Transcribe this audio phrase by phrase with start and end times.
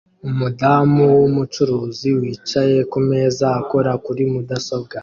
[0.27, 4.95] Umudamu wumucuruzi wicaye kumeza akora kuri mudasobwa